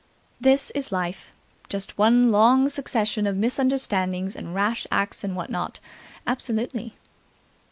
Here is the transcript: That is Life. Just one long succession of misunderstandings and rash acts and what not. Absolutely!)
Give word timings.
That 0.39 0.71
is 0.73 0.91
Life. 0.91 1.31
Just 1.69 1.95
one 1.95 2.31
long 2.31 2.67
succession 2.69 3.27
of 3.27 3.35
misunderstandings 3.37 4.35
and 4.35 4.55
rash 4.55 4.87
acts 4.91 5.23
and 5.23 5.35
what 5.35 5.51
not. 5.51 5.79
Absolutely!) 6.25 6.95